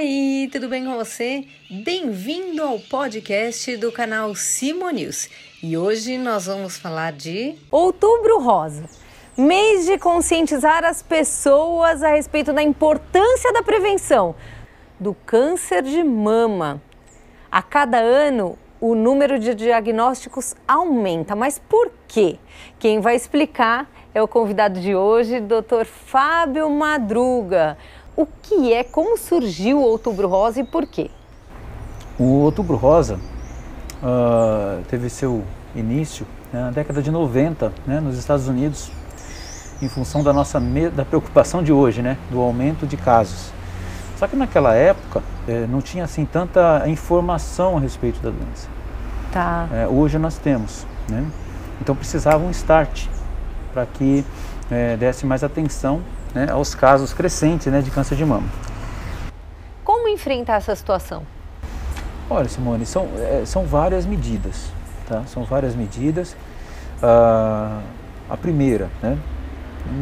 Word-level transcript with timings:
Oi, 0.00 0.48
tudo 0.52 0.68
bem 0.68 0.84
com 0.84 0.94
você? 0.94 1.44
Bem-vindo 1.68 2.62
ao 2.62 2.78
podcast 2.78 3.76
do 3.78 3.90
canal 3.90 4.32
Simo 4.32 4.88
News. 4.90 5.28
E 5.60 5.76
hoje 5.76 6.16
nós 6.16 6.46
vamos 6.46 6.78
falar 6.78 7.10
de 7.10 7.56
Outubro 7.68 8.38
Rosa. 8.38 8.88
Mês 9.36 9.86
de 9.86 9.98
conscientizar 9.98 10.84
as 10.84 11.02
pessoas 11.02 12.04
a 12.04 12.10
respeito 12.10 12.52
da 12.52 12.62
importância 12.62 13.52
da 13.52 13.60
prevenção 13.60 14.36
do 15.00 15.14
câncer 15.14 15.82
de 15.82 16.04
mama. 16.04 16.80
A 17.50 17.60
cada 17.60 17.98
ano, 17.98 18.56
o 18.80 18.94
número 18.94 19.36
de 19.36 19.52
diagnósticos 19.52 20.54
aumenta, 20.68 21.34
mas 21.34 21.58
por 21.58 21.90
quê? 22.06 22.38
Quem 22.78 23.00
vai 23.00 23.16
explicar 23.16 23.90
é 24.14 24.22
o 24.22 24.28
convidado 24.28 24.80
de 24.80 24.94
hoje, 24.94 25.40
Dr. 25.40 25.84
Fábio 25.84 26.70
Madruga. 26.70 27.76
O 28.18 28.26
que 28.26 28.72
é, 28.72 28.82
como 28.82 29.16
surgiu 29.16 29.78
o 29.78 29.82
Outubro 29.82 30.26
Rosa 30.26 30.58
e 30.58 30.64
por 30.64 30.84
quê? 30.84 31.08
O 32.18 32.24
Outubro 32.24 32.74
Rosa 32.74 33.14
uh, 34.02 34.82
teve 34.88 35.08
seu 35.08 35.44
início 35.72 36.26
né, 36.52 36.62
na 36.62 36.70
década 36.72 37.00
de 37.00 37.12
90, 37.12 37.72
né, 37.86 38.00
nos 38.00 38.18
Estados 38.18 38.48
Unidos, 38.48 38.90
em 39.80 39.88
função 39.88 40.24
da 40.24 40.32
nossa 40.32 40.60
da 40.96 41.04
preocupação 41.04 41.62
de 41.62 41.72
hoje, 41.72 42.02
né, 42.02 42.18
do 42.28 42.40
aumento 42.40 42.88
de 42.88 42.96
casos. 42.96 43.52
Só 44.16 44.26
que 44.26 44.34
naquela 44.34 44.74
época 44.74 45.22
eh, 45.46 45.68
não 45.68 45.80
tinha 45.80 46.02
assim 46.02 46.24
tanta 46.24 46.88
informação 46.88 47.76
a 47.76 47.80
respeito 47.80 48.20
da 48.20 48.30
doença. 48.30 48.68
Tá. 49.32 49.68
Eh, 49.72 49.86
hoje 49.86 50.18
nós 50.18 50.36
temos, 50.38 50.84
né? 51.08 51.24
Então 51.80 51.94
precisava 51.94 52.44
um 52.44 52.50
start 52.50 53.06
para 53.72 53.86
que 53.86 54.24
eh, 54.70 54.96
desse 54.96 55.26
mais 55.26 55.42
atenção 55.42 56.02
né, 56.34 56.48
aos 56.50 56.74
casos 56.74 57.12
crescentes 57.12 57.66
né, 57.66 57.80
de 57.80 57.90
câncer 57.90 58.16
de 58.16 58.24
mama. 58.24 58.48
Como 59.84 60.08
enfrentar 60.08 60.56
essa 60.56 60.74
situação? 60.76 61.22
Olha, 62.30 62.48
Simone, 62.48 62.84
são, 62.84 63.08
é, 63.16 63.42
são 63.46 63.64
várias 63.64 64.04
medidas, 64.04 64.70
tá? 65.08 65.24
São 65.26 65.44
várias 65.44 65.74
medidas. 65.74 66.36
Ah, 67.02 67.80
a 68.28 68.36
primeira, 68.36 68.90
né, 69.02 69.16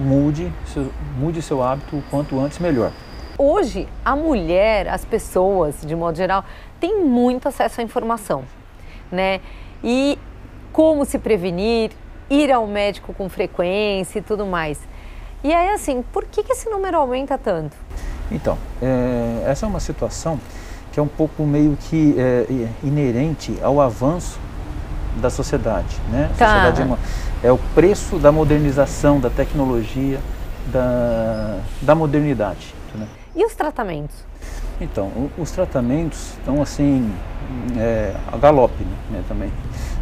mude 0.04 0.52
seu, 0.66 0.90
mude 1.16 1.40
seu 1.40 1.62
hábito 1.62 1.96
o 1.96 2.02
quanto 2.10 2.40
antes 2.40 2.58
melhor. 2.58 2.90
Hoje, 3.38 3.86
a 4.04 4.16
mulher, 4.16 4.88
as 4.88 5.04
pessoas, 5.04 5.82
de 5.82 5.94
modo 5.94 6.16
geral, 6.16 6.44
têm 6.80 7.04
muito 7.04 7.46
acesso 7.46 7.80
à 7.80 7.84
informação, 7.84 8.44
né? 9.12 9.40
E 9.84 10.18
como 10.72 11.04
se 11.04 11.18
prevenir, 11.18 11.92
ir 12.28 12.52
ao 12.52 12.66
médico 12.66 13.12
com 13.14 13.28
frequência 13.28 14.18
e 14.18 14.22
tudo 14.22 14.46
mais. 14.46 14.78
E 15.44 15.52
aí, 15.52 15.68
assim, 15.70 16.02
por 16.12 16.24
que, 16.24 16.42
que 16.42 16.52
esse 16.52 16.68
número 16.68 16.96
aumenta 16.96 17.38
tanto? 17.38 17.76
Então, 18.30 18.58
é, 18.82 19.44
essa 19.50 19.66
é 19.66 19.68
uma 19.68 19.80
situação 19.80 20.40
que 20.92 20.98
é 20.98 21.02
um 21.02 21.08
pouco 21.08 21.44
meio 21.44 21.76
que 21.76 22.14
é, 22.18 22.46
inerente 22.82 23.56
ao 23.62 23.80
avanço 23.80 24.40
da 25.20 25.30
sociedade. 25.30 25.96
Né? 26.10 26.30
A 26.34 26.38
tá. 26.38 26.46
sociedade 26.46 26.82
é, 26.82 26.84
uma, 26.84 26.98
é, 27.44 27.52
o 27.52 27.58
preço 27.74 28.18
da 28.18 28.32
modernização, 28.32 29.20
da 29.20 29.30
tecnologia, 29.30 30.18
da, 30.72 31.60
da 31.80 31.94
modernidade. 31.94 32.74
Né? 32.94 33.06
E 33.34 33.44
os 33.44 33.54
tratamentos? 33.54 34.16
Então, 34.80 35.30
os 35.38 35.50
tratamentos 35.50 36.32
estão 36.38 36.60
assim, 36.60 37.12
é, 37.76 38.14
a 38.30 38.36
galope 38.36 38.84
né, 39.10 39.22
também. 39.28 39.50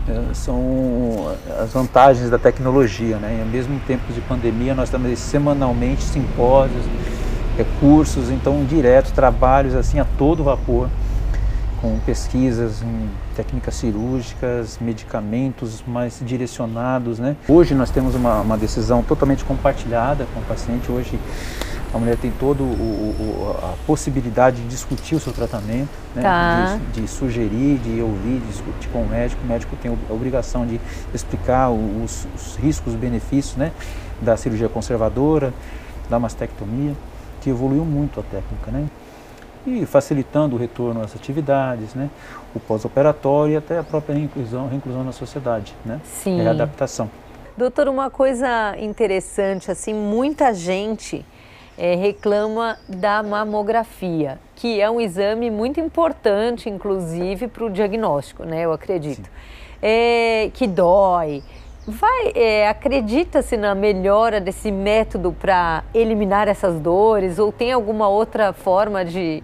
É, 0.06 0.34
são 0.34 1.34
as 1.58 1.72
vantagens 1.72 2.28
da 2.28 2.38
tecnologia, 2.38 3.16
né? 3.16 3.42
E 3.42 3.50
mesmo 3.50 3.74
em 3.74 3.78
tempos 3.78 4.14
de 4.14 4.20
pandemia 4.20 4.74
nós 4.74 4.90
temos 4.90 5.18
semanalmente 5.18 6.02
simpósios, 6.02 6.84
recursos, 7.56 8.30
então 8.30 8.64
direto 8.64 9.12
trabalhos 9.12 9.74
assim 9.74 9.98
a 9.98 10.04
todo 10.04 10.44
vapor 10.44 10.88
com 11.80 11.98
pesquisas 12.00 12.82
em 12.82 13.10
técnicas 13.36 13.74
cirúrgicas, 13.74 14.78
medicamentos 14.80 15.84
mais 15.86 16.18
direcionados, 16.24 17.18
né? 17.18 17.36
Hoje 17.46 17.74
nós 17.74 17.90
temos 17.90 18.14
uma, 18.14 18.40
uma 18.40 18.56
decisão 18.56 19.02
totalmente 19.02 19.44
compartilhada 19.44 20.26
com 20.32 20.40
o 20.40 20.42
paciente. 20.44 20.90
Hoje 20.90 21.18
a 21.94 21.98
mulher 21.98 22.16
tem 22.16 22.32
toda 22.32 22.64
a 22.64 23.74
possibilidade 23.86 24.60
de 24.60 24.66
discutir 24.66 25.14
o 25.14 25.20
seu 25.20 25.32
tratamento, 25.32 25.88
né? 26.12 26.22
tá. 26.22 26.80
de, 26.92 27.02
de, 27.02 27.08
sugerir, 27.08 27.78
de 27.78 28.02
ouvir, 28.02 28.40
de 28.40 28.48
discutir 28.48 28.88
com 28.88 29.02
o 29.02 29.08
médico. 29.08 29.40
O 29.44 29.46
médico 29.46 29.76
tem 29.76 29.96
a 30.10 30.12
obrigação 30.12 30.66
de 30.66 30.80
explicar 31.14 31.70
os, 31.70 32.26
os 32.34 32.56
riscos, 32.56 32.94
os 32.94 32.98
benefícios 32.98 33.54
né? 33.54 33.70
da 34.20 34.36
cirurgia 34.36 34.68
conservadora, 34.68 35.54
da 36.10 36.18
mastectomia, 36.18 36.94
que 37.40 37.50
evoluiu 37.50 37.84
muito 37.84 38.18
a 38.18 38.24
técnica. 38.24 38.72
Né? 38.72 38.88
E 39.64 39.86
facilitando 39.86 40.56
o 40.56 40.58
retorno 40.58 41.00
às 41.00 41.14
atividades, 41.14 41.94
né? 41.94 42.10
o 42.52 42.58
pós-operatório 42.58 43.54
e 43.54 43.56
até 43.56 43.78
a 43.78 43.84
própria 43.84 44.16
reinclusão, 44.16 44.68
reinclusão 44.68 45.04
na 45.04 45.12
sociedade, 45.12 45.72
né? 45.86 46.00
Sim. 46.04 46.40
É 46.40 46.48
a 46.48 46.50
adaptação. 46.50 47.08
Doutor, 47.56 47.86
uma 47.86 48.10
coisa 48.10 48.76
interessante, 48.78 49.70
assim, 49.70 49.94
muita 49.94 50.52
gente 50.52 51.24
é, 51.76 51.94
reclama 51.94 52.76
da 52.88 53.22
mamografia, 53.22 54.38
que 54.54 54.80
é 54.80 54.90
um 54.90 55.00
exame 55.00 55.50
muito 55.50 55.80
importante, 55.80 56.68
inclusive, 56.68 57.48
para 57.48 57.64
o 57.64 57.70
diagnóstico, 57.70 58.44
né? 58.44 58.64
Eu 58.64 58.72
acredito. 58.72 59.28
É, 59.82 60.50
que 60.54 60.66
dói. 60.66 61.42
Vai, 61.86 62.32
é, 62.34 62.68
acredita-se 62.68 63.56
na 63.58 63.74
melhora 63.74 64.40
desse 64.40 64.72
método 64.72 65.32
para 65.38 65.84
eliminar 65.92 66.48
essas 66.48 66.80
dores 66.80 67.38
ou 67.38 67.52
tem 67.52 67.72
alguma 67.72 68.08
outra 68.08 68.54
forma 68.54 69.04
de 69.04 69.42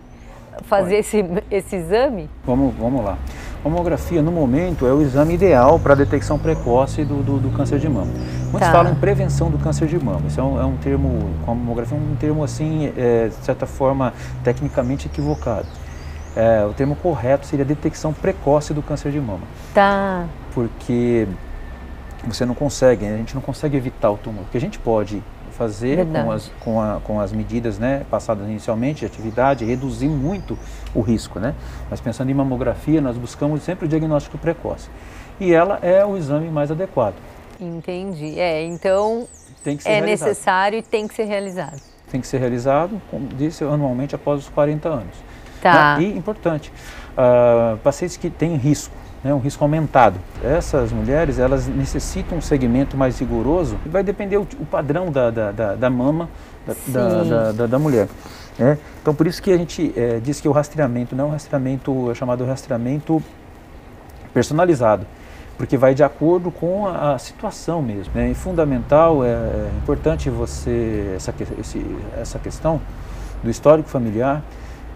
fazer 0.63 0.97
esse, 0.97 1.25
esse 1.51 1.77
exame? 1.77 2.31
Vamos, 2.45 2.75
vamos 2.75 3.05
lá. 3.05 3.19
Mamografia, 3.63 4.23
no 4.23 4.33
momento, 4.33 4.87
é 4.87 4.93
o 4.93 5.03
exame 5.03 5.35
ideal 5.35 5.79
para 5.79 5.93
a 5.93 5.97
detecção 5.97 6.39
precoce 6.39 7.05
do, 7.05 7.23
do, 7.23 7.39
do, 7.39 7.51
câncer 7.51 7.79
de 7.79 7.91
mama. 7.91 8.11
Muitos 8.51 8.69
Tá. 8.69 8.73
falam 8.73 8.93
em 8.93 8.97
prevenção 8.97 9.51
do 9.51 9.59
câncer 9.59 9.87
de 9.87 9.99
mama. 9.99 10.23
Isso 10.27 10.41
é 10.41 10.43
um, 10.43 10.61
é 10.61 10.65
um 10.65 10.77
termo, 10.77 11.31
com 11.45 11.53
a 11.53 11.55
mamografia, 11.55 11.97
é 11.97 12.01
um 12.01 12.17
termo 12.17 12.43
assim, 12.43 12.93
é, 12.97 13.29
de 13.29 13.45
certa 13.45 13.67
forma, 13.67 14.13
tecnicamente 14.43 15.07
equivocado. 15.07 15.67
É, 16.37 16.65
o 16.65 16.73
termo 16.73 16.95
correto 16.97 17.47
seria 17.47 17.65
detecção 17.65 18.13
precoce 18.13 18.73
do 18.73 18.83
câncer 18.83 19.13
de 19.13 19.21
mama. 19.21 19.43
Tá. 19.75 20.27
Porque 20.53 21.27
você 22.27 22.45
não 22.45 22.55
consegue, 22.55 23.07
a 23.07 23.17
gente 23.17 23.35
não 23.35 23.43
consegue 23.43 23.77
evitar 23.77 24.11
o 24.11 24.17
tumor. 24.17 24.43
O 24.43 24.47
que 24.47 24.57
a 24.57 24.61
gente 24.61 24.79
pode 24.79 25.23
fazer 25.53 25.97
Verdade. 25.97 26.25
com 26.25 26.33
as, 26.33 26.53
com, 26.61 26.81
a, 26.81 27.01
com 27.05 27.21
as 27.21 27.33
medidas 27.33 27.79
né, 27.79 28.03
passadas 28.11 28.49
inicialmente 28.49 29.01
de 29.01 29.07
atividade, 29.07 29.65
reduzir 29.65 30.09
muito 30.09 30.59
o 30.95 31.01
risco. 31.01 31.39
Né? 31.39 31.55
Mas 31.91 32.01
pensando 32.01 32.31
em 32.31 32.35
mamografia, 32.35 33.01
nós 33.01 33.17
buscamos 33.19 33.63
sempre 33.63 33.85
o 33.85 33.89
diagnóstico 33.89 34.39
precoce. 34.39 34.89
E 35.39 35.53
ela 35.53 35.79
é 35.83 36.05
o 36.05 36.17
exame 36.17 36.49
mais 36.49 36.71
adequado. 36.71 37.15
Entendi. 37.61 38.39
É, 38.39 38.63
então 38.65 39.27
Tem 39.63 39.77
que 39.77 39.83
ser 39.83 39.91
é 39.91 39.93
realizado. 40.01 40.29
necessário 40.29 40.79
e 40.79 40.83
tem 40.83 41.07
que 41.07 41.15
ser 41.15 41.25
realizado. 41.25 41.81
Tem 42.11 42.21
que 42.21 42.27
ser 42.27 42.39
realizado, 42.39 43.01
como 43.11 43.29
disse, 43.29 43.63
anualmente 43.65 44.15
após 44.15 44.41
os 44.41 44.49
40 44.49 44.89
anos. 44.89 45.15
Tá. 45.63 45.99
Né? 45.99 46.05
E, 46.05 46.17
importante, 46.19 46.73
ah, 47.17 47.77
pacientes 47.85 48.17
que 48.17 48.31
têm 48.31 48.57
risco, 48.57 48.95
né, 49.23 49.33
um 49.35 49.39
risco 49.39 49.63
aumentado. 49.63 50.19
Essas 50.43 50.91
mulheres, 50.91 51.39
elas 51.39 51.67
necessitam 51.69 52.39
um 52.39 52.41
segmento 52.41 52.97
mais 52.97 53.19
rigoroso 53.19 53.79
e 53.85 53.89
vai 53.89 54.03
depender 54.03 54.39
o, 54.39 54.47
o 54.59 54.65
padrão 54.67 55.13
da, 55.13 55.31
da, 55.31 55.53
da, 55.53 55.75
da 55.77 55.91
mama 55.91 56.29
da, 56.67 56.75
da, 57.23 57.53
da, 57.53 57.67
da- 57.67 57.79
mulher. 57.79 58.09
né? 58.59 58.79
Então, 59.03 59.15
por 59.15 59.27
isso 59.27 59.43
que 59.43 59.53
a 59.53 59.57
gente 59.59 59.93
eh, 59.97 60.21
diz 60.23 60.41
que 60.41 60.49
o 60.49 60.53
rastreamento 60.53 61.15
não 61.15 61.25
é 61.25 61.29
um 61.29 61.31
rastreamento, 61.33 62.11
é 62.11 62.15
chamado 62.15 62.45
rastreamento 62.45 63.23
personalizado, 64.33 65.07
porque 65.61 65.77
vai 65.77 65.95
de 65.95 66.03
acordo 66.03 66.51
com 66.51 66.87
a, 66.87 67.13
a 67.13 67.19
situação 67.19 67.83
mesmo. 67.83 68.15
Né? 68.15 68.31
E 68.31 68.35
fundamental, 68.35 69.23
é, 69.23 69.29
é 69.29 69.71
importante 69.77 70.31
você, 70.31 71.13
essa, 71.15 71.35
esse, 71.61 71.85
essa 72.19 72.39
questão 72.39 72.81
do 73.45 73.51
histórico 73.51 73.87
familiar, 73.87 74.43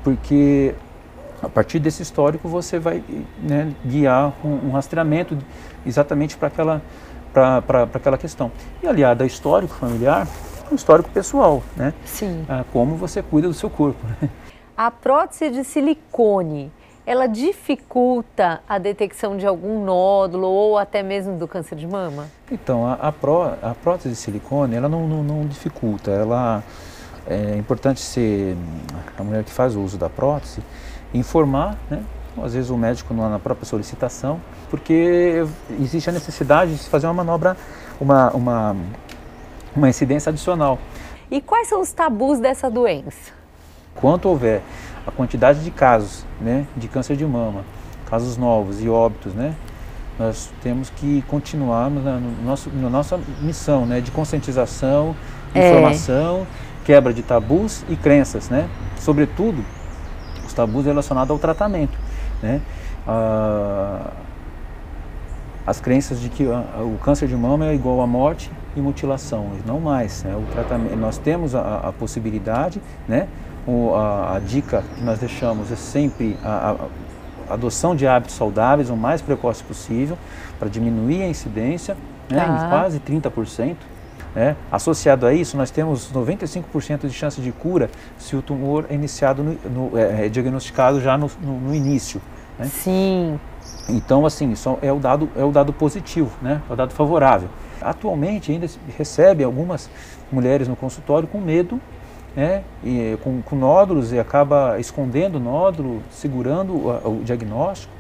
porque 0.02 0.74
a 1.42 1.50
partir 1.50 1.78
desse 1.80 2.02
histórico 2.02 2.48
você 2.48 2.78
vai 2.78 3.04
né, 3.42 3.74
guiar 3.84 4.32
um, 4.42 4.68
um 4.68 4.70
rastreamento 4.70 5.36
exatamente 5.84 6.34
para 6.34 6.48
aquela, 6.48 6.80
pra- 7.30 7.60
pra- 7.60 7.86
pra 7.86 7.98
aquela 7.98 8.16
questão. 8.16 8.50
E 8.82 8.86
aliado 8.86 9.22
ao 9.22 9.26
histórico 9.26 9.74
familiar, 9.74 10.26
um 10.72 10.74
histórico 10.76 11.10
pessoal, 11.10 11.62
né? 11.76 11.92
Sim. 12.06 12.46
Ah, 12.48 12.64
como 12.72 12.96
você 12.96 13.22
cuida 13.22 13.48
do 13.48 13.52
seu 13.54 13.68
corpo. 13.68 14.00
né? 14.18 14.30
A 14.74 14.90
prótese 14.90 15.50
de 15.50 15.62
silicone, 15.62 16.72
ela 17.06 17.26
dificulta 17.26 18.60
a 18.68 18.78
detecção 18.78 19.36
de 19.36 19.46
algum 19.46 19.84
nódulo 19.84 20.46
ou 20.46 20.78
até 20.78 21.02
mesmo 21.02 21.36
do 21.38 21.46
câncer 21.46 21.76
de 21.76 21.86
mama? 21.86 22.26
Então, 22.50 22.86
a, 22.86 22.94
a, 22.94 23.12
pró- 23.12 23.54
a 23.62 23.74
prótese 23.74 24.10
de 24.10 24.16
silicone, 24.16 24.74
ela 24.74 24.88
não, 24.88 25.06
não, 25.06 25.22
não 25.22 25.46
dificulta, 25.46 26.10
ela 26.10 26.62
é 27.26 27.56
importante 27.56 28.00
ser 28.00 28.56
a 29.18 29.22
mulher 29.22 29.44
que 29.44 29.50
faz 29.50 29.74
o 29.76 29.80
uso 29.80 29.96
da 29.98 30.08
prótese 30.10 30.60
informar, 31.12 31.76
né? 31.90 32.02
Às 32.42 32.52
vezes 32.54 32.68
o 32.68 32.76
médico 32.76 33.14
na 33.14 33.28
na 33.28 33.38
própria 33.38 33.64
solicitação, 33.64 34.40
porque 34.68 35.46
existe 35.80 36.10
a 36.10 36.12
necessidade 36.12 36.72
de 36.72 36.78
se 36.78 36.90
fazer 36.90 37.06
uma 37.06 37.14
manobra, 37.14 37.56
uma, 38.00 38.30
uma, 38.30 38.76
uma 39.76 39.88
incidência 39.88 40.30
adicional. 40.30 40.78
E 41.30 41.40
quais 41.40 41.68
são 41.68 41.80
os 41.80 41.92
tabus 41.92 42.40
dessa 42.40 42.68
doença? 42.68 43.32
Quanto 43.94 44.28
houver 44.28 44.62
a 45.06 45.10
quantidade 45.10 45.62
de 45.62 45.70
casos 45.70 46.24
né, 46.40 46.66
de 46.76 46.88
câncer 46.88 47.16
de 47.16 47.24
mama, 47.24 47.64
casos 48.06 48.36
novos 48.36 48.82
e 48.82 48.88
óbitos, 48.88 49.34
né, 49.34 49.54
nós 50.18 50.50
temos 50.62 50.90
que 50.90 51.22
continuar 51.22 51.90
na, 51.90 52.18
no 52.18 52.44
nosso, 52.44 52.70
na 52.70 52.88
nossa 52.88 53.18
missão 53.40 53.84
né, 53.86 54.00
de 54.00 54.10
conscientização, 54.10 55.14
é. 55.54 55.68
informação, 55.68 56.46
quebra 56.84 57.12
de 57.12 57.22
tabus 57.22 57.84
e 57.88 57.96
crenças, 57.96 58.48
né? 58.48 58.68
Sobretudo, 58.98 59.64
os 60.46 60.52
tabus 60.52 60.84
relacionados 60.84 61.30
ao 61.30 61.38
tratamento, 61.38 61.98
né? 62.42 62.60
Ah, 63.06 64.12
as 65.66 65.80
crenças 65.80 66.20
de 66.20 66.28
que 66.28 66.44
o 66.44 66.98
câncer 67.02 67.26
de 67.26 67.34
mama 67.34 67.66
é 67.66 67.74
igual 67.74 68.02
a 68.02 68.06
morte 68.06 68.50
e 68.76 68.80
mutilação, 68.80 69.50
não 69.64 69.80
mais. 69.80 70.22
Né? 70.22 70.36
O 70.36 70.42
tratamento, 70.52 70.94
nós 70.96 71.16
temos 71.16 71.54
a, 71.54 71.88
a 71.88 71.92
possibilidade, 71.92 72.82
né? 73.08 73.28
O, 73.66 73.94
a, 73.94 74.36
a, 74.36 74.38
dica 74.40 74.84
que 74.94 75.02
nós 75.02 75.18
deixamos 75.18 75.72
é 75.72 75.76
sempre 75.76 76.36
a, 76.44 76.76
a, 77.48 77.54
adoção 77.54 77.96
de 77.96 78.06
hábitos 78.06 78.36
saudáveis 78.36 78.90
o 78.90 78.96
mais 78.96 79.22
precoce 79.22 79.62
possível 79.62 80.18
para 80.58 80.68
diminuir 80.68 81.22
a 81.22 81.28
incidência 81.28 81.96
né? 82.30 82.44
em 82.44 82.58
tá. 82.58 82.68
quase 82.68 83.00
30%. 83.00 83.76
Né? 84.34 84.56
Associado 84.70 85.26
a 85.26 85.32
isso, 85.32 85.56
nós 85.56 85.70
temos 85.70 86.12
95% 86.12 87.06
de 87.06 87.12
chance 87.12 87.40
de 87.40 87.52
cura 87.52 87.88
se 88.18 88.34
o 88.34 88.42
tumor 88.42 88.86
é 88.90 88.94
iniciado 88.94 89.42
no, 89.42 89.90
no, 89.90 89.98
é, 89.98 90.26
é 90.26 90.28
diagnosticado 90.28 91.00
já 91.00 91.16
no, 91.16 91.30
no, 91.40 91.60
no 91.60 91.74
início. 91.74 92.20
Né? 92.58 92.66
Sim. 92.66 93.38
Então, 93.88 94.26
assim, 94.26 94.50
isso 94.52 94.78
é 94.82 94.92
o 94.92 94.98
dado, 94.98 95.28
é 95.36 95.44
o 95.44 95.52
dado 95.52 95.72
positivo, 95.72 96.30
né? 96.42 96.60
é 96.68 96.72
o 96.72 96.76
dado 96.76 96.92
favorável. 96.92 97.48
Atualmente, 97.80 98.50
ainda 98.50 98.66
recebe 98.96 99.44
algumas 99.44 99.90
mulheres 100.32 100.66
no 100.66 100.74
consultório 100.74 101.28
com 101.28 101.40
medo, 101.40 101.80
né? 102.36 102.62
e, 102.82 103.16
com, 103.22 103.42
com 103.42 103.56
nódulos, 103.56 104.12
e 104.12 104.18
acaba 104.18 104.78
escondendo 104.78 105.36
o 105.36 105.40
nódulo, 105.40 106.02
segurando 106.10 106.72
o, 106.72 107.20
o 107.20 107.24
diagnóstico, 107.24 107.92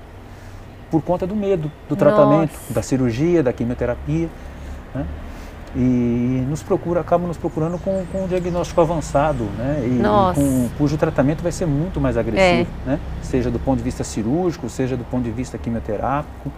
por 0.90 1.02
conta 1.02 1.26
do 1.26 1.34
medo 1.34 1.70
do 1.88 1.96
tratamento, 1.96 2.52
Nossa. 2.52 2.74
da 2.74 2.82
cirurgia, 2.82 3.42
da 3.42 3.52
quimioterapia. 3.52 4.28
Né? 4.94 5.06
e 5.76 6.46
nos 6.48 6.62
procura, 6.62 7.00
acabam 7.00 7.26
nos 7.26 7.36
procurando 7.36 7.78
com, 7.78 8.04
com 8.12 8.24
um 8.24 8.28
diagnóstico 8.28 8.80
avançado, 8.80 9.44
né? 9.58 9.82
E, 9.82 9.98
e 9.98 10.34
com, 10.34 10.68
cujo 10.78 10.96
tratamento 10.96 11.42
vai 11.42 11.50
ser 11.50 11.66
muito 11.66 12.00
mais 12.00 12.16
agressivo, 12.16 12.70
é. 12.86 12.90
né? 12.90 13.00
Seja 13.22 13.50
do 13.50 13.58
ponto 13.58 13.78
de 13.78 13.82
vista 13.82 14.04
cirúrgico, 14.04 14.68
seja 14.70 14.96
do 14.96 15.04
ponto 15.04 15.24
de 15.24 15.32
vista 15.32 15.58
quimioterápico. 15.58 16.52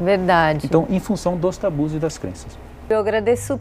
Verdade. 0.00 0.66
Então, 0.66 0.86
em 0.88 1.00
função 1.00 1.36
dos 1.36 1.58
tabus 1.58 1.92
e 1.94 1.98
das 1.98 2.16
crenças. 2.16 2.56
Eu 2.88 2.98
agradeço 2.98 3.60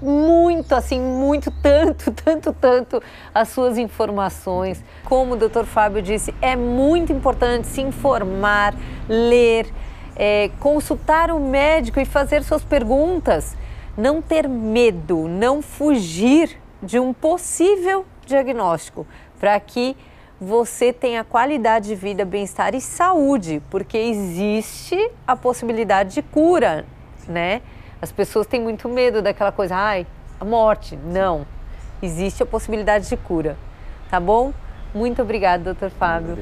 muito, 0.00 0.74
assim, 0.74 1.00
muito, 1.00 1.50
tanto, 1.62 2.10
tanto, 2.12 2.52
tanto 2.52 3.02
as 3.34 3.48
suas 3.48 3.78
informações. 3.78 4.82
Como 5.04 5.34
o 5.34 5.36
Dr. 5.36 5.64
Fábio 5.64 6.02
disse, 6.02 6.34
é 6.40 6.56
muito 6.56 7.12
importante 7.12 7.66
se 7.66 7.80
informar, 7.80 8.74
ler, 9.08 9.72
é, 10.16 10.50
consultar 10.60 11.30
o 11.30 11.38
médico 11.38 12.00
e 12.00 12.04
fazer 12.04 12.42
suas 12.42 12.64
perguntas 12.64 13.56
não 13.96 14.22
ter 14.22 14.48
medo, 14.48 15.28
não 15.28 15.60
fugir 15.60 16.58
de 16.82 16.98
um 16.98 17.12
possível 17.12 18.06
diagnóstico, 18.24 19.06
para 19.38 19.58
que 19.60 19.96
você 20.40 20.92
tenha 20.92 21.22
qualidade 21.22 21.88
de 21.88 21.94
vida, 21.94 22.24
bem-estar 22.24 22.74
e 22.74 22.80
saúde, 22.80 23.62
porque 23.68 23.98
existe 23.98 25.10
a 25.26 25.36
possibilidade 25.36 26.14
de 26.14 26.22
cura, 26.22 26.86
né? 27.28 27.60
As 28.02 28.10
pessoas 28.10 28.46
têm 28.46 28.60
muito 28.60 28.88
medo 28.88 29.20
daquela 29.20 29.52
coisa, 29.52 29.76
ai, 29.76 30.06
a 30.38 30.44
morte. 30.44 30.96
Não. 30.96 31.46
Existe 32.02 32.42
a 32.42 32.46
possibilidade 32.46 33.08
de 33.08 33.16
cura. 33.16 33.58
Tá 34.08 34.18
bom? 34.18 34.54
Muito 34.94 35.20
obrigada, 35.20 35.64
doutor 35.64 35.90
Fábio. 35.90 36.38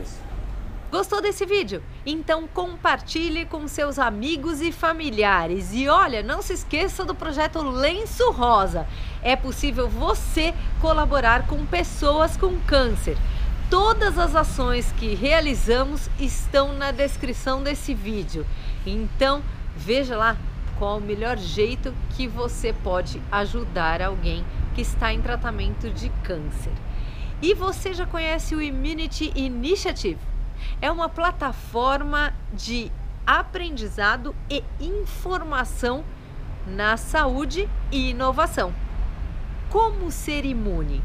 Gostou 0.91 1.21
desse 1.21 1.45
vídeo? 1.45 1.83
Então 2.07 2.49
compartilhe 2.49 3.45
com 3.45 3.69
seus 3.69 3.99
amigos 3.99 4.63
e 4.63 4.73
familiares. 4.73 5.71
E 5.75 5.87
olha, 5.87 6.23
não 6.23 6.41
se 6.41 6.55
esqueça 6.55 7.05
do 7.05 7.15
projeto 7.15 7.61
Lenço 7.61 8.31
Rosa. 8.31 8.87
É 9.23 9.37
possível 9.37 9.87
você 9.87 10.55
colaborar 10.81 11.47
com 11.47 11.67
pessoas 11.67 12.39
com 12.39 12.59
câncer. 12.61 13.19
Todas 13.69 14.19
as 14.19 14.35
ações 14.35 14.91
que 14.93 15.15
realizamos 15.15 16.09
estão 16.19 16.73
na 16.73 16.91
descrição 16.91 17.63
desse 17.63 17.93
vídeo. 17.93 18.47
Então, 18.87 19.43
veja 19.77 20.17
lá 20.17 20.39
qual 20.79 20.99
o 20.99 21.03
melhor 21.03 21.37
jeito 21.37 21.95
que 22.11 22.27
você 22.27 22.73
pode 22.73 23.21
ajudar 23.31 24.01
alguém 24.01 24.45
que 24.75 24.81
está 24.81 25.13
em 25.13 25.21
tratamento 25.21 25.91
de 25.91 26.09
câncer. 26.23 26.73
E 27.43 27.55
você 27.55 27.93
já 27.93 28.07
conhece 28.07 28.55
o 28.55 28.63
Immunity 28.63 29.33
Initiative? 29.35 30.19
é 30.81 30.91
uma 30.91 31.09
plataforma 31.09 32.33
de 32.53 32.91
aprendizado 33.27 34.35
e 34.51 34.63
informação 34.81 36.05
na 36.67 36.97
saúde 36.97 37.69
e 37.91 38.11
inovação. 38.11 38.73
Como 39.71 40.11
ser 40.11 40.45
imune? 40.45 41.03